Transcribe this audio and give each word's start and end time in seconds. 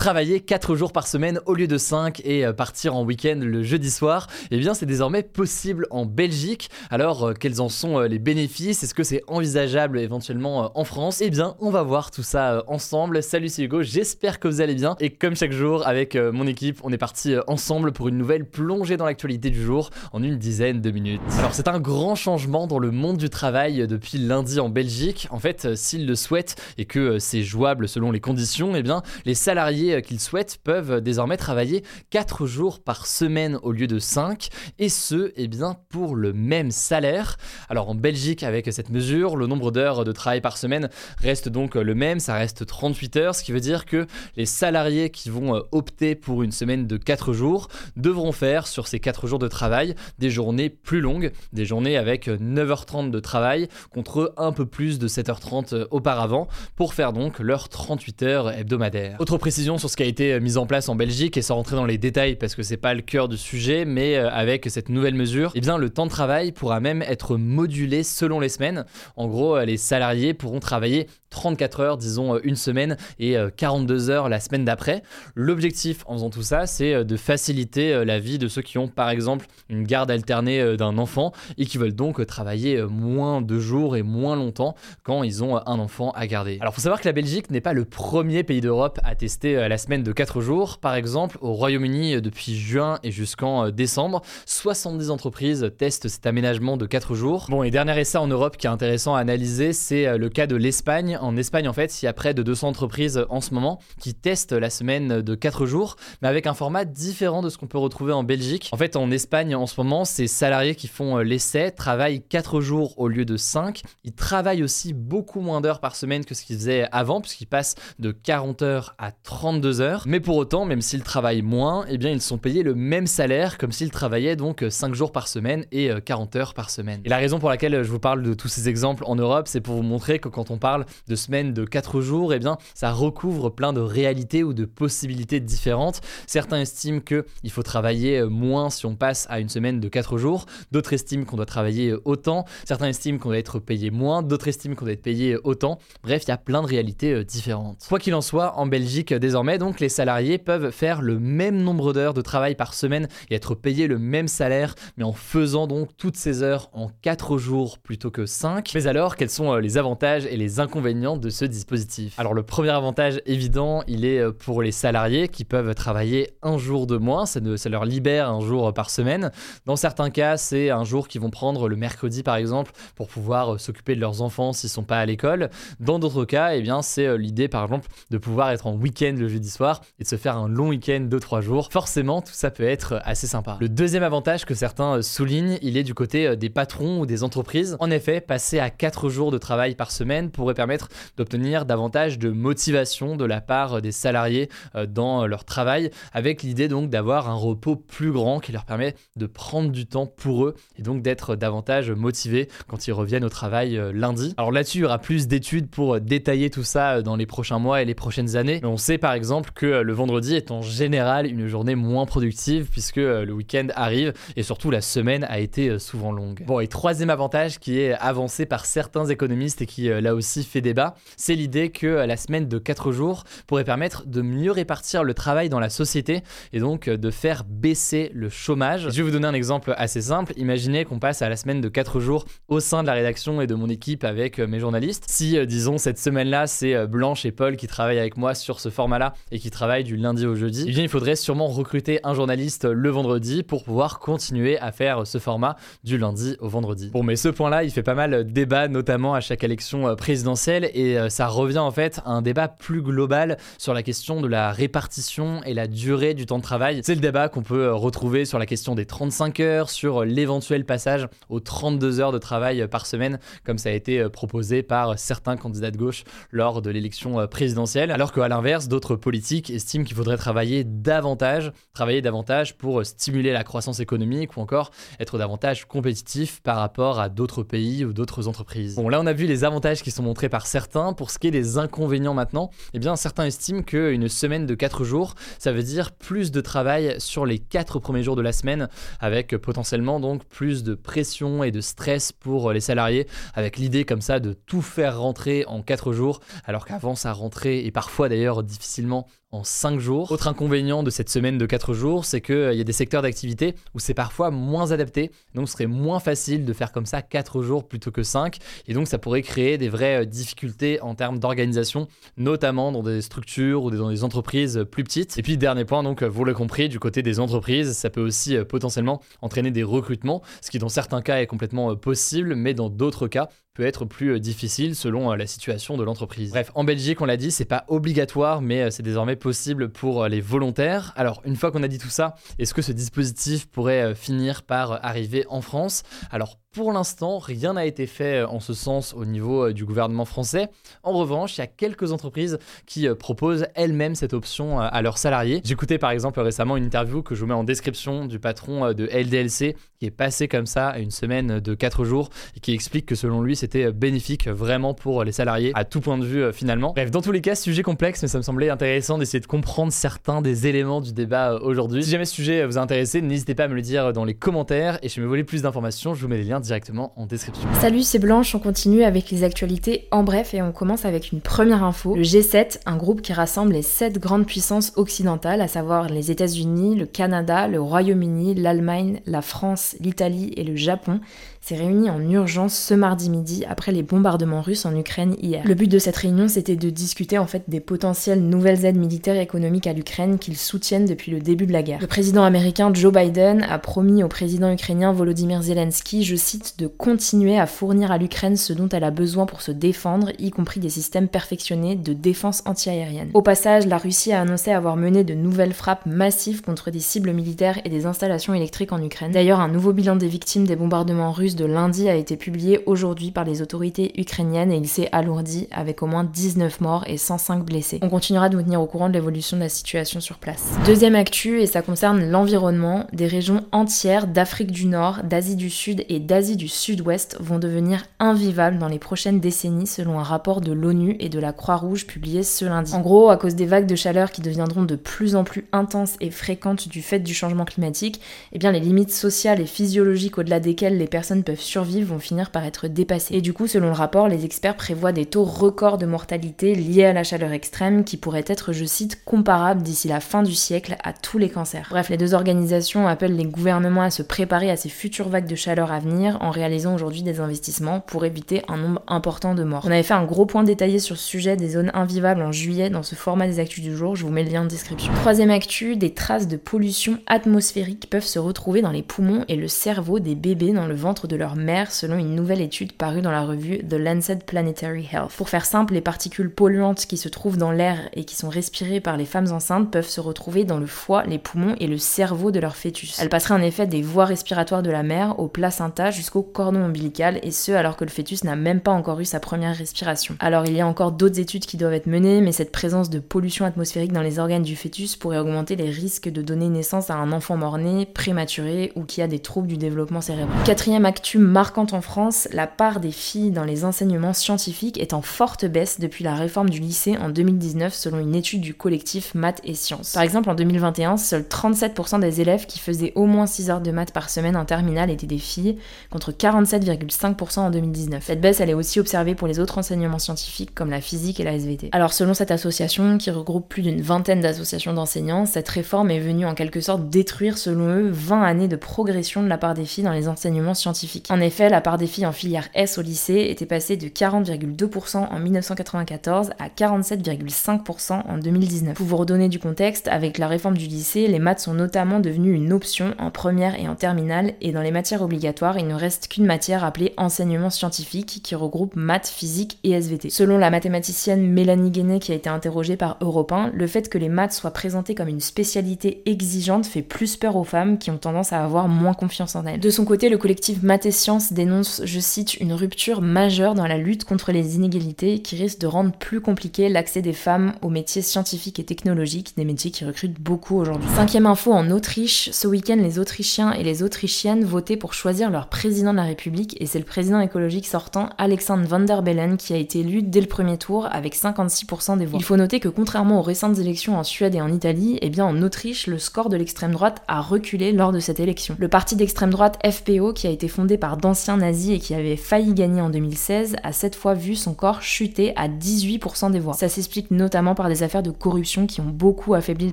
Travailler 0.00 0.40
4 0.40 0.76
jours 0.76 0.92
par 0.92 1.06
semaine 1.06 1.40
au 1.44 1.52
lieu 1.52 1.66
de 1.66 1.76
5 1.76 2.22
et 2.24 2.46
euh, 2.46 2.54
partir 2.54 2.96
en 2.96 3.04
week-end 3.04 3.38
le 3.38 3.62
jeudi 3.62 3.90
soir, 3.90 4.28
eh 4.50 4.56
bien 4.56 4.72
c'est 4.72 4.86
désormais 4.86 5.22
possible 5.22 5.86
en 5.90 6.06
Belgique. 6.06 6.70
Alors 6.88 7.22
euh, 7.22 7.34
quels 7.34 7.60
en 7.60 7.68
sont 7.68 7.98
euh, 7.98 8.08
les 8.08 8.18
bénéfices? 8.18 8.82
Est-ce 8.82 8.94
que 8.94 9.02
c'est 9.02 9.22
envisageable 9.26 10.00
éventuellement 10.00 10.72
en 10.74 10.84
France? 10.84 11.20
Eh 11.20 11.28
bien 11.28 11.54
on 11.60 11.68
va 11.68 11.82
voir 11.82 12.10
tout 12.10 12.22
ça 12.22 12.64
ensemble. 12.66 13.22
Salut 13.22 13.50
c'est 13.50 13.64
Hugo, 13.64 13.82
j'espère 13.82 14.40
que 14.40 14.48
vous 14.48 14.62
allez 14.62 14.74
bien 14.74 14.96
et 15.00 15.10
comme 15.10 15.36
chaque 15.36 15.52
jour 15.52 15.86
avec 15.86 16.16
mon 16.16 16.46
équipe, 16.46 16.80
on 16.82 16.90
est 16.94 16.98
parti 16.98 17.34
ensemble 17.46 17.92
pour 17.92 18.08
une 18.08 18.16
nouvelle 18.16 18.46
plongée 18.46 18.96
dans 18.96 19.04
l'actualité 19.04 19.50
du 19.50 19.62
jour 19.62 19.90
en 20.14 20.22
une 20.22 20.38
dizaine 20.38 20.80
de 20.80 20.90
minutes. 20.90 21.20
Alors 21.38 21.52
c'est 21.52 21.68
un 21.68 21.78
grand 21.78 22.14
changement 22.14 22.66
dans 22.66 22.78
le 22.78 22.90
monde 22.90 23.18
du 23.18 23.28
travail 23.28 23.86
depuis 23.86 24.16
lundi 24.16 24.60
en 24.60 24.70
Belgique. 24.70 25.28
En 25.30 25.40
fait, 25.40 25.76
s'ils 25.76 26.06
le 26.06 26.14
souhaitent 26.14 26.56
et 26.78 26.86
que 26.86 27.18
c'est 27.18 27.42
jouable 27.42 27.86
selon 27.86 28.10
les 28.12 28.20
conditions, 28.20 28.74
eh 28.74 28.82
bien 28.82 29.02
les 29.26 29.34
salariés 29.34 29.89
qu'ils 30.02 30.20
souhaitent 30.20 30.58
peuvent 30.62 31.00
désormais 31.00 31.36
travailler 31.36 31.82
4 32.10 32.46
jours 32.46 32.80
par 32.80 33.06
semaine 33.06 33.58
au 33.62 33.72
lieu 33.72 33.86
de 33.86 33.98
5 33.98 34.48
et 34.78 34.88
ce, 34.88 35.32
eh 35.36 35.48
bien, 35.48 35.76
pour 35.88 36.16
le 36.16 36.32
même 36.32 36.70
salaire. 36.70 37.36
Alors 37.68 37.88
en 37.88 37.94
Belgique, 37.94 38.42
avec 38.42 38.72
cette 38.72 38.90
mesure, 38.90 39.36
le 39.36 39.46
nombre 39.46 39.70
d'heures 39.70 40.04
de 40.04 40.12
travail 40.12 40.40
par 40.40 40.56
semaine 40.56 40.88
reste 41.18 41.48
donc 41.48 41.74
le 41.74 41.94
même, 41.94 42.20
ça 42.20 42.34
reste 42.34 42.66
38 42.66 43.16
heures, 43.16 43.34
ce 43.34 43.42
qui 43.42 43.52
veut 43.52 43.60
dire 43.60 43.86
que 43.86 44.06
les 44.36 44.46
salariés 44.46 45.10
qui 45.10 45.30
vont 45.30 45.56
euh, 45.56 45.60
opter 45.72 46.14
pour 46.14 46.42
une 46.42 46.52
semaine 46.52 46.86
de 46.86 46.96
4 46.96 47.32
jours 47.32 47.68
devront 47.96 48.32
faire 48.32 48.66
sur 48.66 48.86
ces 48.86 49.00
4 49.00 49.26
jours 49.26 49.38
de 49.38 49.48
travail 49.48 49.94
des 50.18 50.30
journées 50.30 50.70
plus 50.70 51.00
longues, 51.00 51.32
des 51.52 51.64
journées 51.64 51.96
avec 51.96 52.28
9h30 52.28 53.10
de 53.10 53.20
travail 53.20 53.68
contre 53.92 54.32
un 54.36 54.52
peu 54.52 54.66
plus 54.66 54.98
de 54.98 55.08
7h30 55.08 55.86
auparavant 55.90 56.48
pour 56.76 56.94
faire 56.94 57.12
donc 57.12 57.38
leurs 57.38 57.68
38 57.68 58.22
heures 58.22 58.50
hebdomadaires. 58.50 59.16
Autre 59.20 59.38
précision 59.38 59.78
sur 59.80 59.88
ce 59.88 59.96
qui 59.96 60.02
a 60.02 60.06
été 60.06 60.38
mis 60.40 60.58
en 60.58 60.66
place 60.66 60.90
en 60.90 60.94
Belgique 60.94 61.38
et 61.38 61.42
sans 61.42 61.56
rentrer 61.56 61.74
dans 61.74 61.86
les 61.86 61.96
détails 61.96 62.36
parce 62.36 62.54
que 62.54 62.62
c'est 62.62 62.76
pas 62.76 62.92
le 62.92 63.00
cœur 63.00 63.28
du 63.28 63.38
sujet, 63.38 63.86
mais 63.86 64.16
euh, 64.16 64.30
avec 64.30 64.68
cette 64.68 64.90
nouvelle 64.90 65.14
mesure, 65.14 65.52
eh 65.54 65.60
bien 65.60 65.78
le 65.78 65.88
temps 65.88 66.04
de 66.04 66.10
travail 66.10 66.52
pourra 66.52 66.80
même 66.80 67.00
être 67.02 67.38
modulé 67.38 68.02
selon 68.02 68.40
les 68.40 68.50
semaines. 68.50 68.84
En 69.16 69.26
gros, 69.26 69.56
euh, 69.56 69.64
les 69.64 69.78
salariés 69.78 70.34
pourront 70.34 70.60
travailler 70.60 71.06
34 71.30 71.80
heures, 71.80 71.96
disons 71.96 72.34
euh, 72.34 72.40
une 72.44 72.56
semaine, 72.56 72.98
et 73.18 73.36
42 73.56 74.10
heures 74.10 74.28
la 74.28 74.38
semaine 74.38 74.64
d'après. 74.64 75.02
L'objectif 75.34 76.04
en 76.06 76.14
faisant 76.14 76.30
tout 76.30 76.42
ça, 76.42 76.66
c'est 76.66 77.04
de 77.04 77.16
faciliter 77.16 78.04
la 78.04 78.18
vie 78.18 78.38
de 78.38 78.48
ceux 78.48 78.62
qui 78.62 78.76
ont 78.76 78.88
par 78.88 79.08
exemple 79.08 79.46
une 79.68 79.84
garde 79.84 80.10
alternée 80.10 80.76
d'un 80.76 80.98
enfant 80.98 81.32
et 81.56 81.64
qui 81.64 81.78
veulent 81.78 81.94
donc 81.94 82.24
travailler 82.26 82.82
moins 82.82 83.40
de 83.40 83.58
jours 83.58 83.96
et 83.96 84.02
moins 84.02 84.36
longtemps 84.36 84.74
quand 85.02 85.22
ils 85.22 85.42
ont 85.42 85.56
un 85.56 85.78
enfant 85.78 86.10
à 86.10 86.26
garder. 86.26 86.58
Alors 86.60 86.74
faut 86.74 86.80
savoir 86.80 87.00
que 87.00 87.08
la 87.08 87.12
Belgique 87.12 87.50
n'est 87.50 87.60
pas 87.60 87.72
le 87.72 87.84
premier 87.84 88.42
pays 88.42 88.60
d'Europe 88.60 88.98
à 89.04 89.14
tester 89.14 89.68
la 89.70 89.78
semaine 89.78 90.02
de 90.02 90.12
4 90.12 90.40
jours. 90.40 90.78
Par 90.78 90.96
exemple, 90.96 91.38
au 91.40 91.52
Royaume-Uni, 91.52 92.16
euh, 92.16 92.20
depuis 92.20 92.56
juin 92.56 92.98
et 93.04 93.12
jusqu'en 93.12 93.66
euh, 93.66 93.70
décembre, 93.70 94.20
70 94.44 95.10
entreprises 95.10 95.70
testent 95.78 96.08
cet 96.08 96.26
aménagement 96.26 96.76
de 96.76 96.86
4 96.86 97.14
jours. 97.14 97.46
Bon, 97.48 97.62
et 97.62 97.70
dernier 97.70 97.98
essai 98.00 98.18
en 98.18 98.26
Europe 98.26 98.56
qui 98.56 98.66
est 98.66 98.70
intéressant 98.70 99.14
à 99.14 99.20
analyser, 99.20 99.72
c'est 99.72 100.08
euh, 100.08 100.18
le 100.18 100.28
cas 100.28 100.48
de 100.48 100.56
l'Espagne. 100.56 101.16
En 101.20 101.36
Espagne, 101.36 101.68
en 101.68 101.72
fait, 101.72 102.02
il 102.02 102.06
y 102.06 102.08
a 102.08 102.12
près 102.12 102.34
de 102.34 102.42
200 102.42 102.68
entreprises 102.68 103.24
en 103.30 103.40
ce 103.40 103.54
moment 103.54 103.78
qui 104.00 104.12
testent 104.12 104.52
la 104.52 104.70
semaine 104.70 105.22
de 105.22 105.34
4 105.36 105.66
jours, 105.66 105.94
mais 106.20 106.26
avec 106.26 106.48
un 106.48 106.54
format 106.54 106.84
différent 106.84 107.40
de 107.40 107.48
ce 107.48 107.56
qu'on 107.56 107.68
peut 107.68 107.78
retrouver 107.78 108.12
en 108.12 108.24
Belgique. 108.24 108.70
En 108.72 108.76
fait, 108.76 108.96
en 108.96 109.12
Espagne, 109.12 109.54
en 109.54 109.68
ce 109.68 109.80
moment, 109.80 110.04
ces 110.04 110.26
salariés 110.26 110.74
qui 110.74 110.88
font 110.88 111.18
l'essai 111.18 111.70
travaillent 111.70 112.22
4 112.22 112.60
jours 112.60 112.98
au 112.98 113.06
lieu 113.06 113.24
de 113.24 113.36
5. 113.36 113.82
Ils 114.02 114.14
travaillent 114.14 114.64
aussi 114.64 114.94
beaucoup 114.94 115.40
moins 115.40 115.60
d'heures 115.60 115.80
par 115.80 115.94
semaine 115.94 116.24
que 116.24 116.34
ce 116.34 116.44
qu'ils 116.44 116.56
faisaient 116.56 116.88
avant, 116.90 117.20
puisqu'ils 117.20 117.46
passent 117.46 117.76
de 118.00 118.10
40 118.10 118.62
heures 118.62 118.96
à 118.98 119.12
32 119.60 119.80
heures. 119.82 120.04
Mais 120.06 120.20
pour 120.20 120.36
autant, 120.36 120.64
même 120.64 120.80
s'ils 120.80 121.02
travaillent 121.02 121.42
moins, 121.42 121.84
eh 121.88 121.98
bien 121.98 122.10
ils 122.10 122.22
sont 122.22 122.38
payés 122.38 122.62
le 122.62 122.74
même 122.74 123.06
salaire 123.06 123.58
comme 123.58 123.72
s'ils 123.72 123.90
travaillaient 123.90 124.36
donc 124.36 124.64
5 124.68 124.94
jours 124.94 125.12
par 125.12 125.28
semaine 125.28 125.66
et 125.70 125.90
40 126.04 126.36
heures 126.36 126.54
par 126.54 126.70
semaine. 126.70 127.00
Et 127.04 127.08
la 127.10 127.18
raison 127.18 127.38
pour 127.38 127.50
laquelle 127.50 127.82
je 127.82 127.90
vous 127.90 127.98
parle 127.98 128.22
de 128.22 128.32
tous 128.32 128.48
ces 128.48 128.68
exemples 128.68 129.04
en 129.06 129.16
Europe, 129.16 129.48
c'est 129.48 129.60
pour 129.60 129.74
vous 129.74 129.82
montrer 129.82 130.18
que 130.18 130.28
quand 130.28 130.50
on 130.50 130.56
parle 130.56 130.86
de 131.08 131.14
semaines 131.14 131.52
de 131.52 131.64
4 131.64 132.00
jours, 132.00 132.32
eh 132.32 132.38
bien 132.38 132.56
ça 132.74 132.90
recouvre 132.90 133.50
plein 133.50 133.72
de 133.72 133.80
réalités 133.80 134.42
ou 134.42 134.54
de 134.54 134.64
possibilités 134.64 135.40
différentes. 135.40 136.00
Certains 136.26 136.60
estiment 136.60 137.00
qu'il 137.00 137.50
faut 137.50 137.62
travailler 137.62 138.22
moins 138.24 138.70
si 138.70 138.86
on 138.86 138.96
passe 138.96 139.26
à 139.28 139.40
une 139.40 139.50
semaine 139.50 139.78
de 139.78 139.88
4 139.88 140.16
jours, 140.16 140.46
d'autres 140.72 140.94
estiment 140.94 141.24
qu'on 141.24 141.36
doit 141.36 141.46
travailler 141.46 141.94
autant, 142.06 142.46
certains 142.64 142.88
estiment 142.88 143.18
qu'on 143.18 143.28
doit 143.28 143.38
être 143.38 143.58
payé 143.58 143.90
moins, 143.90 144.22
d'autres 144.22 144.48
estiment 144.48 144.74
qu'on 144.74 144.86
doit 144.86 144.94
être 144.94 145.02
payé 145.02 145.36
autant. 145.44 145.78
Bref, 146.02 146.22
il 146.24 146.28
y 146.28 146.32
a 146.32 146.38
plein 146.38 146.62
de 146.62 146.66
réalités 146.66 147.24
différentes. 147.24 147.84
Quoi 147.88 147.98
qu'il 147.98 148.14
en 148.14 148.22
soit, 148.22 148.58
en 148.58 148.66
Belgique 148.66 149.12
désormais, 149.12 149.49
donc 149.58 149.80
les 149.80 149.88
salariés 149.88 150.38
peuvent 150.38 150.70
faire 150.70 151.02
le 151.02 151.18
même 151.18 151.62
nombre 151.62 151.92
d'heures 151.92 152.14
de 152.14 152.22
travail 152.22 152.54
par 152.54 152.74
semaine 152.74 153.08
et 153.30 153.34
être 153.34 153.54
payés 153.54 153.86
le 153.86 153.98
même 153.98 154.28
salaire, 154.28 154.74
mais 154.96 155.04
en 155.04 155.12
faisant 155.12 155.66
donc 155.66 155.96
toutes 155.96 156.16
ces 156.16 156.42
heures 156.42 156.70
en 156.72 156.90
4 157.02 157.38
jours 157.38 157.78
plutôt 157.78 158.10
que 158.10 158.26
5. 158.26 158.70
Mais 158.74 158.86
alors, 158.86 159.16
quels 159.16 159.30
sont 159.30 159.52
euh, 159.52 159.60
les 159.60 159.78
avantages 159.78 160.26
et 160.26 160.36
les 160.36 160.60
inconvénients 160.60 161.16
de 161.16 161.30
ce 161.30 161.44
dispositif? 161.44 162.18
Alors 162.18 162.34
le 162.34 162.42
premier 162.42 162.70
avantage 162.70 163.20
évident, 163.26 163.82
il 163.86 164.04
est 164.04 164.18
euh, 164.18 164.32
pour 164.32 164.62
les 164.62 164.72
salariés 164.72 165.28
qui 165.28 165.44
peuvent 165.44 165.74
travailler 165.74 166.34
un 166.42 166.58
jour 166.58 166.86
de 166.86 166.96
moins, 166.96 167.26
ça, 167.26 167.40
ça 167.56 167.68
leur 167.68 167.84
libère 167.84 168.30
un 168.30 168.40
jour 168.40 168.72
par 168.72 168.90
semaine. 168.90 169.30
Dans 169.66 169.76
certains 169.76 170.10
cas, 170.10 170.36
c'est 170.36 170.70
un 170.70 170.84
jour 170.84 171.08
qu'ils 171.08 171.20
vont 171.20 171.30
prendre 171.30 171.68
le 171.68 171.76
mercredi 171.76 172.22
par 172.22 172.36
exemple 172.36 172.72
pour 172.94 173.08
pouvoir 173.08 173.54
euh, 173.54 173.58
s'occuper 173.58 173.94
de 173.94 174.00
leurs 174.00 174.22
enfants 174.22 174.52
s'ils 174.52 174.70
sont 174.70 174.84
pas 174.84 174.98
à 174.98 175.06
l'école. 175.06 175.50
Dans 175.78 175.98
d'autres 175.98 176.24
cas, 176.24 176.54
eh 176.54 176.62
bien 176.62 176.82
c'est 176.82 177.16
l'idée 177.16 177.48
par 177.48 177.64
exemple 177.64 177.88
de 178.10 178.18
pouvoir 178.18 178.50
être 178.50 178.66
en 178.66 178.74
week-end 178.74 179.14
le 179.16 179.28
jeudi 179.28 179.39
soir 179.48 179.80
et 179.98 180.04
de 180.04 180.08
se 180.08 180.16
faire 180.16 180.36
un 180.36 180.48
long 180.48 180.68
week-end 180.68 181.06
de 181.08 181.18
3 181.18 181.40
jours. 181.40 181.68
Forcément, 181.70 182.20
tout 182.20 182.32
ça 182.32 182.50
peut 182.50 182.64
être 182.64 183.00
assez 183.04 183.26
sympa. 183.26 183.56
Le 183.60 183.68
deuxième 183.68 184.02
avantage 184.02 184.44
que 184.44 184.54
certains 184.54 184.96
euh, 184.96 185.02
soulignent, 185.02 185.58
il 185.62 185.76
est 185.76 185.82
du 185.82 185.94
côté 185.94 186.26
euh, 186.26 186.36
des 186.36 186.50
patrons 186.50 187.00
ou 187.00 187.06
des 187.06 187.22
entreprises. 187.22 187.76
En 187.80 187.90
effet, 187.90 188.20
passer 188.20 188.58
à 188.58 188.70
4 188.70 189.08
jours 189.08 189.30
de 189.30 189.38
travail 189.38 189.74
par 189.74 189.90
semaine 189.90 190.30
pourrait 190.30 190.54
permettre 190.54 190.88
d'obtenir 191.16 191.64
davantage 191.64 192.18
de 192.18 192.30
motivation 192.30 193.16
de 193.16 193.24
la 193.24 193.40
part 193.40 193.74
euh, 193.74 193.80
des 193.80 193.92
salariés 193.92 194.48
dans 194.88 195.26
leur 195.26 195.44
travail, 195.44 195.90
avec 196.12 196.42
l'idée 196.42 196.68
donc 196.68 196.90
d'avoir 196.90 197.28
un 197.28 197.34
repos 197.34 197.76
plus 197.76 198.12
grand 198.12 198.40
qui 198.40 198.52
leur 198.52 198.64
permet 198.64 198.94
de 199.16 199.26
prendre 199.26 199.70
du 199.70 199.86
temps 199.86 200.06
pour 200.06 200.44
eux 200.44 200.54
et 200.76 200.82
donc 200.82 201.02
d'être 201.02 201.36
davantage 201.36 201.90
motivés 201.90 202.48
quand 202.66 202.86
ils 202.86 202.92
reviennent 202.92 203.24
au 203.24 203.28
travail 203.28 203.80
lundi. 203.92 204.34
Alors 204.36 204.52
là-dessus, 204.52 204.78
il 204.78 204.80
y 204.82 204.84
aura 204.84 204.98
plus 204.98 205.28
d'études 205.28 205.68
pour 205.68 206.00
détailler 206.00 206.50
tout 206.50 206.62
ça 206.62 207.02
dans 207.02 207.16
les 207.16 207.26
prochains 207.26 207.58
mois 207.58 207.82
et 207.82 207.84
les 207.84 207.94
prochaines 207.94 208.36
années. 208.36 208.60
Mais 208.62 208.68
on 208.68 208.76
sait 208.76 208.98
par 208.98 209.12
exemple 209.12 209.29
que 209.54 209.66
le 209.66 209.92
vendredi 209.92 210.34
est 210.34 210.50
en 210.50 210.60
général 210.60 211.26
une 211.26 211.46
journée 211.46 211.76
moins 211.76 212.04
productive 212.04 212.68
puisque 212.70 212.98
euh, 212.98 213.24
le 213.24 213.32
week-end 213.32 213.68
arrive 213.74 214.12
et 214.36 214.42
surtout 214.42 214.70
la 214.70 214.80
semaine 214.80 215.24
a 215.24 215.38
été 215.38 215.68
euh, 215.68 215.78
souvent 215.78 216.10
longue. 216.10 216.42
Bon, 216.46 216.58
et 216.58 216.66
troisième 216.66 217.10
avantage 217.10 217.58
qui 217.58 217.78
est 217.78 217.92
avancé 217.92 218.44
par 218.44 218.66
certains 218.66 219.06
économistes 219.06 219.62
et 219.62 219.66
qui 219.66 219.88
euh, 219.88 220.00
là 220.00 220.14
aussi 220.14 220.42
fait 220.42 220.60
débat, 220.60 220.94
c'est 221.16 221.34
l'idée 221.34 221.70
que 221.70 221.86
la 221.86 222.16
semaine 222.16 222.48
de 222.48 222.58
4 222.58 222.90
jours 222.90 223.24
pourrait 223.46 223.64
permettre 223.64 224.04
de 224.06 224.20
mieux 224.20 224.50
répartir 224.50 225.04
le 225.04 225.14
travail 225.14 225.48
dans 225.48 225.60
la 225.60 225.70
société 225.70 226.22
et 226.52 226.58
donc 226.58 226.88
de 226.88 227.10
faire 227.10 227.44
baisser 227.44 228.10
le 228.12 228.28
chômage. 228.28 228.88
Je 228.90 228.96
vais 228.96 229.02
vous 229.02 229.10
donner 229.10 229.28
un 229.28 229.34
exemple 229.34 229.74
assez 229.76 230.00
simple. 230.02 230.32
Imaginez 230.36 230.84
qu'on 230.84 230.98
passe 230.98 231.22
à 231.22 231.28
la 231.28 231.36
semaine 231.36 231.60
de 231.60 231.68
4 231.68 232.00
jours 232.00 232.24
au 232.48 232.58
sein 232.58 232.82
de 232.82 232.88
la 232.88 232.94
rédaction 232.94 233.40
et 233.40 233.46
de 233.46 233.54
mon 233.54 233.68
équipe 233.68 234.02
avec 234.02 234.38
mes 234.38 234.58
journalistes. 234.58 235.04
Si, 235.08 235.46
disons, 235.46 235.78
cette 235.78 235.98
semaine-là, 235.98 236.46
c'est 236.46 236.86
Blanche 236.86 237.24
et 237.24 237.32
Paul 237.32 237.56
qui 237.56 237.68
travaillent 237.68 237.98
avec 237.98 238.16
moi 238.16 238.34
sur 238.34 238.58
ce 238.58 238.70
format-là 238.70 239.14
et 239.32 239.38
qui 239.38 239.50
travaillent 239.50 239.84
du 239.84 239.96
lundi 239.96 240.26
au 240.26 240.34
jeudi, 240.34 240.64
eh 240.66 240.70
bien 240.70 240.82
il 240.82 240.88
faudrait 240.88 241.16
sûrement 241.16 241.48
recruter 241.48 242.00
un 242.04 242.14
journaliste 242.14 242.64
le 242.64 242.90
vendredi 242.90 243.42
pour 243.42 243.64
pouvoir 243.64 243.98
continuer 243.98 244.58
à 244.58 244.72
faire 244.72 245.06
ce 245.06 245.18
format 245.18 245.56
du 245.84 245.98
lundi 245.98 246.36
au 246.40 246.48
vendredi. 246.48 246.90
Bon 246.92 247.02
mais 247.02 247.16
ce 247.16 247.28
point-là, 247.28 247.64
il 247.64 247.70
fait 247.70 247.82
pas 247.82 247.94
mal 247.94 248.24
débat, 248.24 248.68
notamment 248.68 249.14
à 249.14 249.20
chaque 249.20 249.44
élection 249.44 249.88
euh, 249.88 249.94
présidentielle, 249.94 250.70
et 250.74 250.98
euh, 250.98 251.08
ça 251.08 251.26
revient 251.26 251.58
en 251.58 251.70
fait 251.70 252.00
à 252.04 252.10
un 252.10 252.22
débat 252.22 252.48
plus 252.48 252.82
global 252.82 253.36
sur 253.58 253.74
la 253.74 253.82
question 253.82 254.20
de 254.20 254.28
la 254.28 254.52
répartition 254.52 255.42
et 255.44 255.54
la 255.54 255.66
durée 255.66 256.14
du 256.14 256.26
temps 256.26 256.38
de 256.38 256.42
travail. 256.42 256.80
C'est 256.84 256.94
le 256.94 257.00
débat 257.00 257.28
qu'on 257.28 257.42
peut 257.42 257.64
euh, 257.64 257.74
retrouver 257.74 258.24
sur 258.24 258.38
la 258.38 258.46
question 258.46 258.74
des 258.74 258.86
35 258.86 259.40
heures, 259.40 259.70
sur 259.70 260.04
l'éventuel 260.04 260.64
passage 260.64 261.08
aux 261.28 261.40
32 261.40 262.00
heures 262.00 262.12
de 262.12 262.18
travail 262.18 262.66
par 262.68 262.86
semaine, 262.86 263.18
comme 263.44 263.58
ça 263.58 263.68
a 263.68 263.72
été 263.72 264.08
proposé 264.08 264.62
par 264.62 264.98
certains 264.98 265.36
candidats 265.36 265.70
de 265.70 265.76
gauche 265.76 266.04
lors 266.30 266.62
de 266.62 266.70
l'élection 266.70 267.26
présidentielle, 267.26 267.90
alors 267.90 268.12
qu'à 268.12 268.28
l'inverse, 268.28 268.68
d'autres 268.68 268.96
politiques 269.00 269.50
estiment 269.50 269.84
qu'il 269.84 269.96
faudrait 269.96 270.16
travailler 270.16 270.64
davantage, 270.64 271.52
travailler 271.74 272.02
davantage 272.02 272.56
pour 272.56 272.84
stimuler 272.84 273.32
la 273.32 273.44
croissance 273.44 273.80
économique 273.80 274.36
ou 274.36 274.40
encore 274.40 274.70
être 274.98 275.18
davantage 275.18 275.66
compétitif 275.66 276.40
par 276.42 276.58
rapport 276.58 277.00
à 277.00 277.08
d'autres 277.08 277.42
pays 277.42 277.84
ou 277.84 277.92
d'autres 277.92 278.28
entreprises. 278.28 278.76
Bon, 278.76 278.88
là 278.88 279.00
on 279.00 279.06
a 279.06 279.12
vu 279.12 279.26
les 279.26 279.44
avantages 279.44 279.82
qui 279.82 279.90
sont 279.90 280.02
montrés 280.02 280.28
par 280.28 280.46
certains. 280.46 280.92
Pour 280.92 281.10
ce 281.10 281.18
qui 281.18 281.28
est 281.28 281.32
des 281.32 281.58
inconvénients 281.58 282.14
maintenant, 282.14 282.50
eh 282.74 282.78
bien 282.78 282.96
certains 282.96 283.24
estiment 283.24 283.62
qu'une 283.62 284.08
semaine 284.08 284.46
de 284.46 284.54
4 284.54 284.84
jours, 284.84 285.14
ça 285.38 285.52
veut 285.52 285.62
dire 285.62 285.92
plus 285.92 286.30
de 286.30 286.40
travail 286.40 286.96
sur 286.98 287.26
les 287.26 287.38
4 287.38 287.78
premiers 287.78 288.02
jours 288.02 288.16
de 288.16 288.22
la 288.22 288.32
semaine, 288.32 288.68
avec 289.00 289.36
potentiellement 289.36 290.00
donc 290.00 290.24
plus 290.24 290.62
de 290.62 290.74
pression 290.74 291.42
et 291.42 291.50
de 291.50 291.60
stress 291.60 292.12
pour 292.12 292.52
les 292.52 292.60
salariés, 292.60 293.06
avec 293.34 293.56
l'idée 293.56 293.84
comme 293.84 294.00
ça 294.00 294.20
de 294.20 294.32
tout 294.32 294.62
faire 294.62 295.00
rentrer 295.00 295.44
en 295.46 295.62
4 295.62 295.92
jours, 295.92 296.20
alors 296.44 296.66
qu'avant 296.66 296.94
ça 296.94 297.12
rentrait 297.12 297.64
et 297.64 297.70
parfois 297.70 298.08
d'ailleurs 298.08 298.42
difficilement 298.42 298.89
en 298.92 299.44
5 299.44 299.78
jours. 299.78 300.10
Autre 300.10 300.28
inconvénient 300.28 300.82
de 300.82 300.90
cette 300.90 301.08
semaine 301.08 301.38
de 301.38 301.46
4 301.46 301.72
jours, 301.72 302.04
c'est 302.04 302.20
qu'il 302.20 302.34
euh, 302.34 302.54
y 302.54 302.60
a 302.60 302.64
des 302.64 302.72
secteurs 302.72 303.02
d'activité 303.02 303.54
où 303.74 303.78
c'est 303.78 303.94
parfois 303.94 304.30
moins 304.30 304.72
adapté, 304.72 305.10
donc 305.34 305.48
ce 305.48 305.52
serait 305.52 305.66
moins 305.66 306.00
facile 306.00 306.44
de 306.44 306.52
faire 306.52 306.72
comme 306.72 306.86
ça 306.86 307.02
4 307.02 307.42
jours 307.42 307.68
plutôt 307.68 307.90
que 307.90 308.02
5, 308.02 308.38
et 308.66 308.74
donc 308.74 308.88
ça 308.88 308.98
pourrait 308.98 309.22
créer 309.22 309.58
des 309.58 309.68
vraies 309.68 310.02
euh, 310.02 310.04
difficultés 310.04 310.80
en 310.80 310.94
termes 310.94 311.18
d'organisation, 311.18 311.86
notamment 312.16 312.72
dans 312.72 312.82
des 312.82 313.02
structures 313.02 313.64
ou 313.64 313.70
dans 313.70 313.90
des 313.90 314.04
entreprises 314.04 314.64
plus 314.70 314.84
petites. 314.84 315.16
Et 315.18 315.22
puis 315.22 315.38
dernier 315.38 315.64
point, 315.64 315.82
donc 315.82 316.02
vous 316.02 316.24
l'avez 316.24 316.36
compris, 316.36 316.68
du 316.68 316.80
côté 316.80 317.02
des 317.02 317.20
entreprises, 317.20 317.72
ça 317.72 317.90
peut 317.90 318.02
aussi 318.02 318.36
euh, 318.36 318.44
potentiellement 318.44 319.00
entraîner 319.22 319.50
des 319.50 319.62
recrutements, 319.62 320.22
ce 320.40 320.50
qui 320.50 320.58
dans 320.58 320.68
certains 320.68 321.02
cas 321.02 321.20
est 321.20 321.26
complètement 321.26 321.76
possible, 321.76 322.34
mais 322.34 322.54
dans 322.54 322.68
d'autres 322.68 323.06
cas 323.06 323.28
être 323.66 323.84
plus 323.84 324.14
euh, 324.14 324.20
difficile 324.20 324.74
selon 324.74 325.10
euh, 325.10 325.16
la 325.16 325.26
situation 325.26 325.76
de 325.76 325.84
l'entreprise. 325.84 326.30
Bref, 326.30 326.50
en 326.54 326.64
Belgique, 326.64 327.00
on 327.00 327.04
l'a 327.04 327.16
dit, 327.16 327.30
c'est 327.30 327.44
pas 327.44 327.64
obligatoire, 327.68 328.40
mais 328.40 328.62
euh, 328.62 328.70
c'est 328.70 328.82
désormais 328.82 329.16
possible 329.16 329.70
pour 329.70 330.06
les 330.06 330.20
volontaires. 330.20 330.92
Alors, 330.96 331.20
une 331.24 331.36
fois 331.36 331.50
qu'on 331.50 331.62
a 331.62 331.68
dit 331.68 331.78
tout 331.78 331.88
ça, 331.88 332.14
est-ce 332.38 332.54
que 332.54 332.62
ce 332.62 332.72
dispositif 332.72 333.46
pourrait 333.46 333.94
finir 333.94 334.42
par 334.42 334.84
arriver 334.84 335.24
en 335.28 335.40
France? 335.40 335.82
Alors, 336.10 336.38
pour 336.52 336.72
l'instant, 336.72 337.18
rien 337.18 337.52
n'a 337.52 337.64
été 337.64 337.86
fait 337.86 338.24
en 338.24 338.40
ce 338.40 338.54
sens 338.54 338.92
au 338.92 339.04
niveau 339.04 339.52
du 339.52 339.64
gouvernement 339.64 340.04
français. 340.04 340.48
En 340.82 340.92
revanche, 340.92 341.38
il 341.38 341.42
y 341.42 341.44
a 341.44 341.46
quelques 341.46 341.92
entreprises 341.92 342.40
qui 342.66 342.88
proposent 342.98 343.46
elles-mêmes 343.54 343.94
cette 343.94 344.14
option 344.14 344.58
à 344.58 344.82
leurs 344.82 344.98
salariés. 344.98 345.42
J'écoutais 345.44 345.78
par 345.78 345.92
exemple 345.92 346.18
récemment 346.18 346.56
une 346.56 346.64
interview 346.64 347.04
que 347.04 347.14
je 347.14 347.20
vous 347.20 347.28
mets 347.28 347.34
en 347.34 347.44
description 347.44 348.06
du 348.06 348.18
patron 348.18 348.72
de 348.72 348.86
LDLC 348.86 349.54
qui 349.78 349.86
est 349.86 349.90
passé 349.90 350.26
comme 350.26 350.46
ça 350.46 350.68
à 350.68 350.78
une 350.78 350.90
semaine 350.90 351.38
de 351.38 351.54
4 351.54 351.84
jours 351.84 352.10
et 352.36 352.40
qui 352.40 352.52
explique 352.52 352.86
que 352.86 352.94
selon 352.94 353.22
lui, 353.22 353.36
c'était 353.50 353.72
bénéfique 353.72 354.28
vraiment 354.28 354.74
pour 354.74 355.02
les 355.02 355.10
salariés 355.10 355.50
à 355.54 355.64
tout 355.64 355.80
point 355.80 355.98
de 355.98 356.04
vue 356.04 356.32
finalement. 356.32 356.72
Bref, 356.76 356.92
dans 356.92 357.02
tous 357.02 357.10
les 357.10 357.20
cas, 357.20 357.34
sujet 357.34 357.62
complexe, 357.62 358.00
mais 358.00 358.06
ça 358.06 358.18
me 358.18 358.22
semblait 358.22 358.48
intéressant 358.48 358.96
d'essayer 358.96 359.18
de 359.18 359.26
comprendre 359.26 359.72
certains 359.72 360.22
des 360.22 360.46
éléments 360.46 360.80
du 360.80 360.92
débat 360.92 361.34
aujourd'hui. 361.42 361.82
Si 361.82 361.90
jamais 361.90 362.04
ce 362.04 362.14
sujet 362.14 362.46
vous 362.46 362.58
a 362.58 362.60
intéressé, 362.60 363.02
n'hésitez 363.02 363.34
pas 363.34 363.44
à 363.44 363.48
me 363.48 363.54
le 363.54 363.62
dire 363.62 363.92
dans 363.92 364.04
les 364.04 364.14
commentaires 364.14 364.78
et 364.82 364.88
si 364.88 365.00
vous 365.00 365.08
voulez 365.08 365.24
plus 365.24 365.42
d'informations, 365.42 365.94
je 365.94 366.02
vous 366.02 366.08
mets 366.08 366.18
les 366.18 366.24
liens 366.24 366.38
directement 366.38 366.92
en 366.94 367.06
description. 367.06 367.48
Salut, 367.60 367.82
c'est 367.82 367.98
Blanche, 367.98 368.36
on 368.36 368.38
continue 368.38 368.84
avec 368.84 369.10
les 369.10 369.24
actualités 369.24 369.88
en 369.90 370.04
bref 370.04 370.32
et 370.32 370.42
on 370.42 370.52
commence 370.52 370.84
avec 370.84 371.10
une 371.10 371.20
première 371.20 371.64
info. 371.64 371.96
Le 371.96 372.02
G7, 372.02 372.60
un 372.66 372.76
groupe 372.76 373.02
qui 373.02 373.12
rassemble 373.12 373.52
les 373.52 373.62
7 373.62 373.98
grandes 373.98 374.26
puissances 374.26 374.72
occidentales, 374.76 375.40
à 375.40 375.48
savoir 375.48 375.88
les 375.88 376.12
États-Unis, 376.12 376.76
le 376.76 376.86
Canada, 376.86 377.48
le 377.48 377.60
Royaume-Uni, 377.60 378.36
l'Allemagne, 378.36 379.00
la 379.06 379.22
France, 379.22 379.74
l'Italie 379.80 380.32
et 380.36 380.44
le 380.44 380.54
Japon, 380.54 381.00
s'est 381.40 381.56
réuni 381.56 381.88
en 381.88 382.00
urgence 382.10 382.54
ce 382.54 382.74
mardi 382.74 383.10
midi 383.10 383.44
après 383.48 383.72
les 383.72 383.82
bombardements 383.82 384.42
russes 384.42 384.66
en 384.66 384.76
Ukraine 384.76 385.16
hier. 385.20 385.42
Le 385.44 385.54
but 385.54 385.70
de 385.70 385.78
cette 385.78 385.96
réunion, 385.96 386.28
c'était 386.28 386.56
de 386.56 386.70
discuter 386.70 387.18
en 387.18 387.26
fait 387.26 387.44
des 387.48 387.60
potentielles 387.60 388.22
nouvelles 388.22 388.64
aides 388.64 388.76
militaires 388.76 389.16
et 389.16 389.22
économiques 389.22 389.66
à 389.66 389.72
l'Ukraine 389.72 390.18
qu'ils 390.18 390.36
soutiennent 390.36 390.84
depuis 390.84 391.10
le 391.10 391.20
début 391.20 391.46
de 391.46 391.52
la 391.52 391.62
guerre. 391.62 391.80
Le 391.80 391.86
président 391.86 392.24
américain 392.24 392.72
Joe 392.72 392.92
Biden 392.92 393.42
a 393.48 393.58
promis 393.58 394.04
au 394.04 394.08
président 394.08 394.52
ukrainien 394.52 394.92
Volodymyr 394.92 395.42
Zelensky, 395.42 396.04
je 396.04 396.16
cite, 396.16 396.58
de 396.58 396.66
continuer 396.66 397.38
à 397.38 397.46
fournir 397.46 397.90
à 397.90 397.98
l'Ukraine 397.98 398.36
ce 398.36 398.52
dont 398.52 398.68
elle 398.68 398.84
a 398.84 398.90
besoin 398.90 399.26
pour 399.26 399.40
se 399.40 399.50
défendre, 399.50 400.10
y 400.18 400.30
compris 400.30 400.60
des 400.60 400.68
systèmes 400.68 401.08
perfectionnés 401.08 401.74
de 401.74 401.92
défense 401.92 402.42
antiaérienne. 402.44 403.10
Au 403.14 403.22
passage, 403.22 403.66
la 403.66 403.78
Russie 403.78 404.12
a 404.12 404.20
annoncé 404.20 404.52
avoir 404.52 404.76
mené 404.76 405.04
de 405.04 405.14
nouvelles 405.14 405.54
frappes 405.54 405.86
massives 405.86 406.42
contre 406.42 406.70
des 406.70 406.80
cibles 406.80 407.12
militaires 407.12 407.60
et 407.64 407.70
des 407.70 407.86
installations 407.86 408.34
électriques 408.34 408.72
en 408.72 408.82
Ukraine. 408.82 409.12
D'ailleurs, 409.12 409.40
un 409.40 409.48
nouveau 409.48 409.72
bilan 409.72 409.96
des 409.96 410.08
victimes 410.08 410.46
des 410.46 410.56
bombardements 410.56 411.12
russes 411.12 411.29
de 411.36 411.44
lundi 411.44 411.88
a 411.88 411.94
été 411.94 412.16
publié 412.16 412.60
aujourd'hui 412.66 413.10
par 413.10 413.24
les 413.24 413.42
autorités 413.42 413.92
ukrainiennes 414.00 414.52
et 414.52 414.56
il 414.56 414.68
s'est 414.68 414.88
alourdi 414.92 415.48
avec 415.50 415.82
au 415.82 415.86
moins 415.86 416.04
19 416.04 416.60
morts 416.60 416.84
et 416.86 416.96
105 416.96 417.44
blessés. 417.44 417.78
On 417.82 417.88
continuera 417.88 418.28
de 418.28 418.36
vous 418.36 418.42
tenir 418.42 418.60
au 418.60 418.66
courant 418.66 418.88
de 418.88 418.94
l'évolution 418.94 419.36
de 419.36 419.42
la 419.42 419.48
situation 419.48 420.00
sur 420.00 420.18
place. 420.18 420.44
Deuxième 420.66 420.94
actu, 420.94 421.40
et 421.40 421.46
ça 421.46 421.62
concerne 421.62 422.10
l'environnement, 422.10 422.86
des 422.92 423.06
régions 423.06 423.44
entières 423.52 424.06
d'Afrique 424.06 424.52
du 424.52 424.66
Nord, 424.66 425.00
d'Asie 425.04 425.36
du 425.36 425.50
Sud 425.50 425.84
et 425.88 426.00
d'Asie 426.00 426.36
du 426.36 426.48
Sud-Ouest 426.48 427.16
vont 427.20 427.38
devenir 427.38 427.84
invivables 427.98 428.58
dans 428.58 428.68
les 428.68 428.78
prochaines 428.78 429.20
décennies 429.20 429.66
selon 429.66 429.98
un 429.98 430.04
rapport 430.04 430.40
de 430.40 430.52
l'ONU 430.52 430.96
et 431.00 431.08
de 431.08 431.18
la 431.18 431.32
Croix-Rouge 431.32 431.86
publié 431.86 432.22
ce 432.22 432.44
lundi. 432.44 432.74
En 432.74 432.80
gros, 432.80 433.10
à 433.10 433.16
cause 433.16 433.34
des 433.34 433.46
vagues 433.46 433.66
de 433.66 433.76
chaleur 433.76 434.10
qui 434.10 434.20
deviendront 434.20 434.62
de 434.62 434.76
plus 434.76 435.16
en 435.16 435.24
plus 435.24 435.46
intenses 435.52 435.96
et 436.00 436.10
fréquentes 436.10 436.68
du 436.68 436.82
fait 436.82 437.00
du 437.00 437.14
changement 437.14 437.44
climatique, 437.44 438.00
eh 438.32 438.38
bien 438.38 438.52
les 438.52 438.60
limites 438.60 438.92
sociales 438.92 439.40
et 439.40 439.46
physiologiques 439.46 440.18
au-delà 440.18 440.40
desquelles 440.40 440.78
les 440.78 440.86
personnes 440.86 441.19
peuvent 441.24 441.40
survivre 441.40 441.94
vont 441.94 441.98
finir 441.98 442.30
par 442.30 442.44
être 442.44 442.68
dépassés. 442.68 443.14
Et 443.14 443.20
du 443.20 443.32
coup, 443.32 443.46
selon 443.46 443.68
le 443.68 443.72
rapport, 443.72 444.08
les 444.08 444.24
experts 444.24 444.56
prévoient 444.56 444.92
des 444.92 445.06
taux 445.06 445.24
records 445.24 445.78
de 445.78 445.86
mortalité 445.86 446.54
liés 446.54 446.84
à 446.84 446.92
la 446.92 447.04
chaleur 447.04 447.32
extrême 447.32 447.84
qui 447.84 447.96
pourraient 447.96 448.24
être, 448.26 448.52
je 448.52 448.64
cite, 448.64 449.04
comparables 449.04 449.62
d'ici 449.62 449.88
la 449.88 450.00
fin 450.00 450.22
du 450.22 450.34
siècle 450.34 450.76
à 450.82 450.92
tous 450.92 451.18
les 451.18 451.28
cancers. 451.28 451.66
Bref, 451.70 451.88
les 451.88 451.96
deux 451.96 452.14
organisations 452.14 452.88
appellent 452.88 453.16
les 453.16 453.24
gouvernements 453.24 453.82
à 453.82 453.90
se 453.90 454.02
préparer 454.02 454.50
à 454.50 454.56
ces 454.56 454.68
futures 454.68 455.08
vagues 455.08 455.26
de 455.26 455.36
chaleur 455.36 455.72
à 455.72 455.78
venir 455.78 456.18
en 456.20 456.30
réalisant 456.30 456.74
aujourd'hui 456.74 457.02
des 457.02 457.20
investissements 457.20 457.80
pour 457.80 458.04
éviter 458.04 458.42
un 458.48 458.56
nombre 458.56 458.82
important 458.86 459.34
de 459.34 459.44
morts. 459.44 459.64
On 459.66 459.70
avait 459.70 459.82
fait 459.82 459.94
un 459.94 460.04
gros 460.04 460.26
point 460.26 460.44
détaillé 460.44 460.78
sur 460.78 460.96
ce 460.96 461.06
sujet 461.06 461.36
des 461.36 461.50
zones 461.50 461.70
invivables 461.74 462.22
en 462.22 462.32
juillet 462.32 462.70
dans 462.70 462.82
ce 462.82 462.94
format 462.94 463.26
des 463.26 463.40
actus 463.40 463.62
du 463.62 463.76
jour, 463.76 463.96
je 463.96 464.04
vous 464.04 464.12
mets 464.12 464.24
le 464.24 464.30
lien 464.30 464.42
en 464.42 464.46
description. 464.46 464.92
Troisième 464.94 465.30
actu, 465.30 465.76
des 465.76 465.92
traces 465.92 466.28
de 466.28 466.36
pollution 466.36 466.98
atmosphérique 467.06 467.88
peuvent 467.90 468.04
se 468.04 468.18
retrouver 468.18 468.62
dans 468.62 468.70
les 468.70 468.82
poumons 468.82 469.24
et 469.28 469.36
le 469.36 469.48
cerveau 469.48 469.98
des 469.98 470.14
bébés 470.14 470.52
dans 470.52 470.66
le 470.66 470.74
ventre 470.74 471.06
de 471.10 471.16
leur 471.16 471.34
mère 471.34 471.72
selon 471.72 471.98
une 471.98 472.14
nouvelle 472.14 472.40
étude 472.40 472.72
parue 472.72 473.02
dans 473.02 473.10
la 473.10 473.24
revue 473.24 473.58
The 473.58 473.74
Lancet 473.74 474.20
Planetary 474.24 474.88
Health. 474.92 475.10
Pour 475.16 475.28
faire 475.28 475.44
simple, 475.44 475.74
les 475.74 475.80
particules 475.80 476.30
polluantes 476.30 476.86
qui 476.86 476.96
se 476.96 477.08
trouvent 477.08 477.36
dans 477.36 477.50
l'air 477.50 477.90
et 477.94 478.04
qui 478.04 478.14
sont 478.14 478.28
respirées 478.28 478.80
par 478.80 478.96
les 478.96 479.04
femmes 479.04 479.32
enceintes 479.32 479.70
peuvent 479.70 479.88
se 479.88 480.00
retrouver 480.00 480.44
dans 480.44 480.58
le 480.58 480.66
foie, 480.66 481.02
les 481.02 481.18
poumons 481.18 481.56
et 481.58 481.66
le 481.66 481.78
cerveau 481.78 482.30
de 482.30 482.38
leur 482.38 482.54
fœtus. 482.54 482.98
Elles 483.00 483.08
passeraient 483.08 483.34
en 483.34 483.42
effet 483.42 483.66
des 483.66 483.82
voies 483.82 484.04
respiratoires 484.04 484.62
de 484.62 484.70
la 484.70 484.84
mère 484.84 485.18
au 485.18 485.26
placenta 485.26 485.90
jusqu'au 485.90 486.22
cordon 486.22 486.64
ombilical 486.64 487.18
et 487.24 487.32
ce 487.32 487.52
alors 487.52 487.76
que 487.76 487.84
le 487.84 487.90
fœtus 487.90 488.22
n'a 488.22 488.36
même 488.36 488.60
pas 488.60 488.70
encore 488.70 489.00
eu 489.00 489.04
sa 489.04 489.18
première 489.18 489.56
respiration. 489.56 490.14
Alors 490.20 490.46
il 490.46 490.54
y 490.54 490.60
a 490.60 490.66
encore 490.66 490.92
d'autres 490.92 491.18
études 491.18 491.44
qui 491.44 491.56
doivent 491.56 491.74
être 491.74 491.86
menées, 491.86 492.20
mais 492.20 492.32
cette 492.32 492.52
présence 492.52 492.88
de 492.88 493.00
pollution 493.00 493.44
atmosphérique 493.44 493.92
dans 493.92 494.02
les 494.02 494.20
organes 494.20 494.44
du 494.44 494.54
fœtus 494.54 494.94
pourrait 494.94 495.18
augmenter 495.18 495.56
les 495.56 495.70
risques 495.70 496.08
de 496.08 496.22
donner 496.22 496.48
naissance 496.48 496.88
à 496.88 496.94
un 496.94 497.10
enfant 497.10 497.36
mort-né, 497.36 497.86
prématuré 497.86 498.72
ou 498.76 498.84
qui 498.84 499.02
a 499.02 499.08
des 499.08 499.18
troubles 499.18 499.48
du 499.48 499.56
développement 499.56 500.00
cérébral. 500.00 500.36
Quatrième 500.44 500.84
acte 500.84 500.99
marquante 501.18 501.72
en 501.72 501.80
France, 501.80 502.28
la 502.32 502.46
part 502.46 502.80
des 502.80 502.90
filles 502.90 503.30
dans 503.30 503.44
les 503.44 503.64
enseignements 503.64 504.12
scientifiques 504.12 504.78
est 504.80 504.94
en 504.94 505.02
forte 505.02 505.44
baisse 505.44 505.80
depuis 505.80 506.04
la 506.04 506.14
réforme 506.14 506.50
du 506.50 506.60
lycée 506.60 506.96
en 506.98 507.08
2019 507.08 507.74
selon 507.74 507.98
une 507.98 508.14
étude 508.14 508.40
du 508.40 508.54
collectif 508.54 509.14
Maths 509.14 509.40
et 509.44 509.54
Sciences. 509.54 509.92
Par 509.92 510.02
exemple, 510.02 510.30
en 510.30 510.34
2021, 510.34 510.96
seuls 510.96 511.22
37% 511.22 512.00
des 512.00 512.20
élèves 512.20 512.46
qui 512.46 512.58
faisaient 512.58 512.92
au 512.94 513.06
moins 513.06 513.26
6 513.26 513.50
heures 513.50 513.60
de 513.60 513.70
maths 513.70 513.92
par 513.92 514.10
semaine 514.10 514.36
en 514.36 514.44
terminale 514.44 514.90
étaient 514.90 515.06
des 515.06 515.18
filles, 515.18 515.58
contre 515.90 516.12
47,5% 516.12 517.40
en 517.40 517.50
2019. 517.50 518.04
Cette 518.04 518.20
baisse, 518.20 518.40
elle 518.40 518.50
est 518.50 518.54
aussi 518.54 518.80
observée 518.80 519.14
pour 519.14 519.28
les 519.28 519.40
autres 519.40 519.58
enseignements 519.58 519.98
scientifiques 519.98 520.54
comme 520.54 520.70
la 520.70 520.80
physique 520.80 521.20
et 521.20 521.24
la 521.24 521.32
SVT. 521.34 521.70
Alors 521.72 521.92
selon 521.92 522.14
cette 522.14 522.30
association, 522.30 522.98
qui 522.98 523.10
regroupe 523.10 523.48
plus 523.48 523.62
d'une 523.62 523.80
vingtaine 523.80 524.20
d'associations 524.20 524.74
d'enseignants, 524.74 525.26
cette 525.26 525.48
réforme 525.48 525.90
est 525.90 526.00
venue 526.00 526.26
en 526.26 526.34
quelque 526.34 526.60
sorte 526.60 526.88
détruire 526.88 527.38
selon 527.38 527.68
eux 527.68 527.88
20 527.90 528.22
années 528.22 528.48
de 528.48 528.56
progression 528.56 529.22
de 529.22 529.28
la 529.28 529.38
part 529.38 529.54
des 529.54 529.64
filles 529.64 529.84
dans 529.84 529.92
les 529.92 530.08
enseignements 530.08 530.54
scientifiques 530.54 530.89
En 531.10 531.20
effet, 531.20 531.48
la 531.48 531.60
part 531.60 531.78
des 531.78 531.86
filles 531.86 532.06
en 532.06 532.12
filière 532.12 532.48
S 532.54 532.78
au 532.78 532.82
lycée 532.82 533.26
était 533.30 533.46
passée 533.46 533.76
de 533.76 533.86
40,2% 533.86 534.96
en 534.96 535.18
1994 535.18 536.30
à 536.38 536.48
47,5% 536.48 538.02
en 538.06 538.18
2019. 538.18 538.74
Pour 538.74 538.86
vous 538.86 538.96
redonner 538.96 539.28
du 539.28 539.38
contexte, 539.38 539.88
avec 539.88 540.18
la 540.18 540.28
réforme 540.28 540.56
du 540.56 540.66
lycée, 540.66 541.06
les 541.06 541.18
maths 541.18 541.40
sont 541.40 541.54
notamment 541.54 542.00
devenues 542.00 542.34
une 542.34 542.52
option 542.52 542.94
en 542.98 543.10
première 543.10 543.58
et 543.58 543.68
en 543.68 543.74
terminale, 543.74 544.34
et 544.40 544.52
dans 544.52 544.62
les 544.62 544.70
matières 544.70 545.02
obligatoires, 545.02 545.58
il 545.58 545.66
ne 545.66 545.74
reste 545.74 546.08
qu'une 546.08 546.26
matière 546.26 546.64
appelée 546.64 546.94
enseignement 546.96 547.50
scientifique 547.50 548.20
qui 548.22 548.34
regroupe 548.34 548.76
maths, 548.76 549.08
physique 549.08 549.58
et 549.64 549.70
SVT. 549.70 550.10
Selon 550.10 550.38
la 550.38 550.50
mathématicienne 550.50 551.26
Mélanie 551.26 551.70
Guéné 551.70 551.98
qui 551.98 552.12
a 552.12 552.14
été 552.14 552.28
interrogée 552.28 552.76
par 552.76 552.96
Europe 553.00 553.32
1, 553.32 553.50
le 553.54 553.66
fait 553.66 553.88
que 553.88 553.98
les 553.98 554.08
maths 554.08 554.32
soient 554.32 554.52
présentées 554.52 554.94
comme 554.94 555.08
une 555.08 555.20
spécialité 555.20 556.02
exigeante 556.06 556.66
fait 556.66 556.82
plus 556.82 557.16
peur 557.16 557.36
aux 557.36 557.44
femmes 557.44 557.78
qui 557.78 557.90
ont 557.90 557.98
tendance 557.98 558.32
à 558.32 558.42
avoir 558.42 558.68
moins 558.68 558.94
confiance 558.94 559.36
en 559.36 559.44
elles. 559.46 559.60
De 559.60 559.70
son 559.70 559.84
côté, 559.84 560.08
le 560.08 560.18
collectif 560.18 560.62
Maths 560.62 560.79
et 560.86 560.90
Sciences 560.90 561.32
dénonce, 561.32 561.82
je 561.84 562.00
cite, 562.00 562.34
une 562.34 562.52
rupture 562.52 563.02
majeure 563.02 563.54
dans 563.54 563.66
la 563.66 563.78
lutte 563.78 564.04
contre 564.04 564.32
les 564.32 564.56
inégalités 564.56 565.20
qui 565.20 565.36
risque 565.36 565.58
de 565.60 565.66
rendre 565.66 565.92
plus 565.92 566.20
compliqué 566.20 566.68
l'accès 566.68 567.02
des 567.02 567.12
femmes 567.12 567.54
aux 567.62 567.70
métiers 567.70 568.02
scientifiques 568.02 568.58
et 568.58 568.64
technologiques, 568.64 569.34
des 569.36 569.44
métiers 569.44 569.70
qui 569.70 569.84
recrutent 569.84 570.20
beaucoup 570.20 570.56
aujourd'hui. 570.56 570.88
Cinquième 570.94 571.26
info 571.26 571.52
en 571.52 571.70
Autriche, 571.70 572.30
ce 572.32 572.46
week-end 572.46 572.76
les 572.76 572.98
Autrichiens 572.98 573.52
et 573.52 573.62
les 573.62 573.82
Autrichiennes 573.82 574.44
votaient 574.44 574.76
pour 574.76 574.94
choisir 574.94 575.30
leur 575.30 575.48
président 575.48 575.92
de 575.92 575.96
la 575.96 576.04
République 576.04 576.56
et 576.60 576.66
c'est 576.66 576.78
le 576.78 576.84
président 576.84 577.20
écologique 577.20 577.66
sortant 577.66 578.10
Alexandre 578.18 578.66
Van 578.66 578.80
der 578.80 579.02
Bellen 579.02 579.36
qui 579.36 579.52
a 579.52 579.56
été 579.56 579.80
élu 579.80 580.02
dès 580.02 580.20
le 580.20 580.26
premier 580.26 580.58
tour 580.58 580.88
avec 580.90 581.16
56% 581.16 581.98
des 581.98 582.06
voix. 582.06 582.18
Il 582.18 582.24
faut 582.24 582.36
noter 582.36 582.60
que 582.60 582.68
contrairement 582.68 583.20
aux 583.20 583.22
récentes 583.22 583.58
élections 583.58 583.98
en 583.98 584.04
Suède 584.04 584.34
et 584.34 584.40
en 584.40 584.52
Italie, 584.52 584.98
eh 585.02 585.10
bien 585.10 585.24
en 585.24 585.42
Autriche, 585.42 585.86
le 585.86 585.98
score 585.98 586.28
de 586.28 586.36
l'extrême 586.36 586.72
droite 586.72 587.02
a 587.08 587.20
reculé 587.20 587.72
lors 587.72 587.92
de 587.92 588.00
cette 588.00 588.20
élection. 588.20 588.56
Le 588.58 588.68
parti 588.68 588.96
d'extrême 588.96 589.30
droite 589.30 589.58
FPO, 589.64 590.12
qui 590.12 590.26
a 590.26 590.30
été 590.30 590.48
fondé 590.48 590.69
par 590.78 590.96
d'anciens 590.96 591.36
nazis 591.36 591.76
et 591.76 591.78
qui 591.78 591.94
avait 591.94 592.16
failli 592.16 592.54
gagner 592.54 592.80
en 592.80 592.90
2016, 592.90 593.56
a 593.62 593.72
cette 593.72 593.94
fois 593.94 594.14
vu 594.14 594.34
son 594.34 594.54
corps 594.54 594.82
chuter 594.82 595.32
à 595.36 595.48
18% 595.48 596.30
des 596.30 596.40
voix. 596.40 596.54
Ça 596.54 596.68
s'explique 596.68 597.10
notamment 597.10 597.54
par 597.54 597.68
des 597.68 597.82
affaires 597.82 598.02
de 598.02 598.10
corruption 598.10 598.66
qui 598.66 598.80
ont 598.80 598.84
beaucoup 598.84 599.34
affaibli 599.34 599.66
le 599.66 599.72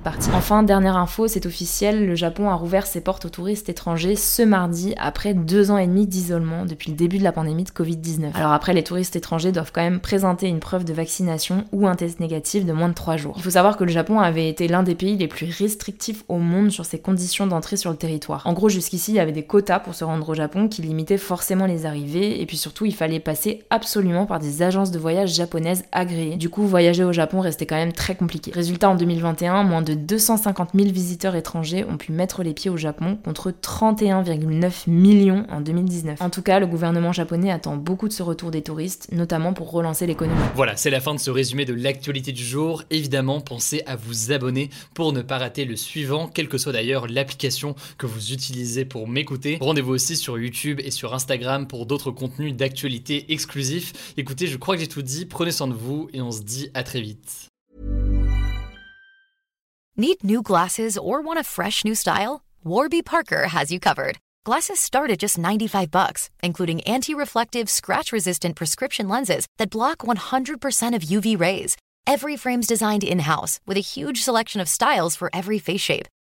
parti. 0.00 0.30
Enfin, 0.34 0.62
dernière 0.62 0.96
info, 0.96 1.28
c'est 1.28 1.46
officiel, 1.46 2.06
le 2.06 2.14
Japon 2.14 2.48
a 2.50 2.54
rouvert 2.54 2.86
ses 2.86 3.00
portes 3.00 3.24
aux 3.24 3.30
touristes 3.30 3.68
étrangers 3.68 4.16
ce 4.16 4.42
mardi 4.42 4.94
après 4.98 5.34
deux 5.34 5.70
ans 5.70 5.78
et 5.78 5.86
demi 5.86 6.06
d'isolement 6.06 6.64
depuis 6.64 6.90
le 6.90 6.96
début 6.96 7.18
de 7.18 7.24
la 7.24 7.32
pandémie 7.32 7.64
de 7.64 7.70
Covid-19. 7.70 8.34
Alors 8.34 8.52
après, 8.52 8.74
les 8.74 8.84
touristes 8.84 9.16
étrangers 9.16 9.52
doivent 9.52 9.72
quand 9.72 9.82
même 9.82 10.00
présenter 10.00 10.48
une 10.48 10.60
preuve 10.60 10.84
de 10.84 10.92
vaccination 10.92 11.64
ou 11.72 11.86
un 11.86 11.94
test 11.94 12.20
négatif 12.20 12.64
de 12.64 12.72
moins 12.72 12.88
de 12.88 12.94
3 12.94 13.16
jours. 13.16 13.34
Il 13.36 13.42
faut 13.42 13.50
savoir 13.50 13.76
que 13.76 13.84
le 13.84 13.90
Japon 13.90 14.20
avait 14.20 14.48
été 14.48 14.68
l'un 14.68 14.82
des 14.82 14.94
pays 14.94 15.16
les 15.16 15.28
plus 15.28 15.50
restrictifs 15.50 16.24
au 16.28 16.38
monde 16.38 16.70
sur 16.70 16.84
ses 16.84 16.98
conditions 16.98 17.46
d'entrée 17.46 17.76
sur 17.76 17.90
le 17.90 17.96
territoire. 17.96 18.42
En 18.46 18.52
gros, 18.52 18.68
jusqu'ici, 18.68 19.12
il 19.12 19.16
y 19.16 19.20
avait 19.20 19.32
des 19.32 19.44
quotas 19.44 19.80
pour 19.80 19.94
se 19.94 20.04
rendre 20.04 20.28
au 20.28 20.34
Japon 20.34 20.68
qui 20.68 20.82
limitaient 20.88 21.18
forcément 21.18 21.66
les 21.66 21.86
arrivées, 21.86 22.40
et 22.40 22.46
puis 22.46 22.56
surtout, 22.56 22.84
il 22.84 22.94
fallait 22.94 23.20
passer 23.20 23.64
absolument 23.70 24.26
par 24.26 24.38
des 24.38 24.62
agences 24.62 24.90
de 24.90 24.98
voyage 24.98 25.34
japonaises 25.34 25.84
agréées. 25.92 26.36
Du 26.36 26.48
coup, 26.48 26.66
voyager 26.66 27.04
au 27.04 27.12
Japon 27.12 27.40
restait 27.40 27.66
quand 27.66 27.76
même 27.76 27.92
très 27.92 28.14
compliqué. 28.14 28.50
Résultat, 28.52 28.90
en 28.90 28.94
2021, 28.96 29.62
moins 29.62 29.82
de 29.82 29.94
250 29.94 30.70
000 30.74 30.90
visiteurs 30.90 31.36
étrangers 31.36 31.84
ont 31.84 31.96
pu 31.96 32.12
mettre 32.12 32.42
les 32.42 32.54
pieds 32.54 32.70
au 32.70 32.76
Japon 32.76 33.18
contre 33.24 33.50
31,9 33.50 34.88
millions 34.88 35.46
en 35.50 35.60
2019. 35.60 36.20
En 36.20 36.30
tout 36.30 36.42
cas, 36.42 36.58
le 36.58 36.66
gouvernement 36.66 37.12
japonais 37.12 37.50
attend 37.50 37.76
beaucoup 37.76 38.08
de 38.08 38.12
ce 38.12 38.22
retour 38.22 38.50
des 38.50 38.62
touristes, 38.62 39.08
notamment 39.12 39.52
pour 39.52 39.70
relancer 39.70 40.06
l'économie. 40.06 40.40
Voilà, 40.54 40.76
c'est 40.76 40.90
la 40.90 41.00
fin 41.00 41.14
de 41.14 41.20
ce 41.20 41.30
résumé 41.30 41.64
de 41.64 41.74
l'actualité 41.74 42.32
du 42.32 42.44
jour. 42.44 42.84
Évidemment, 42.90 43.40
pensez 43.40 43.82
à 43.86 43.96
vous 43.96 44.32
abonner 44.32 44.70
pour 44.94 45.12
ne 45.12 45.22
pas 45.22 45.38
rater 45.38 45.64
le 45.64 45.76
suivant, 45.76 46.28
quelle 46.28 46.48
que 46.48 46.58
soit 46.58 46.72
d'ailleurs 46.72 47.06
l'application 47.06 47.74
que 47.96 48.06
vous 48.06 48.32
utilisez 48.32 48.84
pour 48.84 49.08
m'écouter. 49.08 49.58
Rendez-vous 49.60 49.92
aussi 49.92 50.16
sur 50.16 50.38
YouTube 50.38 50.67
et 50.78 50.90
sur 50.90 51.14
Instagram 51.14 51.66
pour 51.66 51.86
d'autres 51.86 52.10
contenus 52.10 52.54
d'actualité 52.54 53.32
exclusifs. 53.32 54.14
Écoutez, 54.16 54.46
je 54.46 54.56
crois 54.56 54.74
que 54.76 54.80
j'ai 54.80 54.88
tout 54.88 55.02
dit, 55.02 55.26
prenez 55.26 55.52
soin 55.52 55.68
de 55.68 55.74
vous 55.74 56.08
et 56.12 56.20
on 56.20 56.30
se 56.30 56.42
dit 56.42 56.70
à 56.74 56.82
très 56.82 57.00
vite. 57.00 57.48
Need 59.96 60.22
new 60.22 60.42
glasses 60.42 60.96
or 60.96 61.20
want 61.22 61.38
a 61.38 61.42
fresh 61.42 61.84
new 61.84 61.94
style? 61.94 62.42
Warby 62.64 63.02
Parker 63.02 63.48
has 63.48 63.72
you 63.72 63.80
covered. 63.80 64.18
Glasses 64.44 64.78
start 64.78 65.10
at 65.10 65.18
just 65.18 65.36
95 65.36 65.90
bucks, 65.90 66.30
including 66.42 66.80
anti-reflective, 66.82 67.68
scratch-resistant 67.68 68.56
prescription 68.56 69.08
lenses 69.08 69.46
that 69.58 69.70
block 69.70 69.98
100% 69.98 70.94
of 70.94 71.02
UV 71.02 71.38
rays. 71.38 71.76
Every 72.06 72.36
frame's 72.36 72.66
designed 72.66 73.04
in-house 73.04 73.60
with 73.66 73.76
a 73.76 73.80
huge 73.80 74.22
selection 74.22 74.60
of 74.60 74.68
styles 74.68 75.16
for 75.16 75.30
every 75.34 75.58
face 75.58 75.80
shape. 75.80 76.06